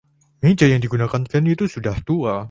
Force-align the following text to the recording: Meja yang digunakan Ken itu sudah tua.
Meja 0.43 0.65
yang 0.71 0.81
digunakan 0.81 1.21
Ken 1.29 1.45
itu 1.53 1.65
sudah 1.75 1.93
tua. 2.07 2.33